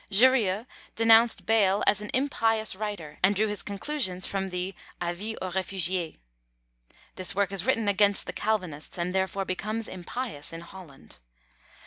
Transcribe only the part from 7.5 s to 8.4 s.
is written against the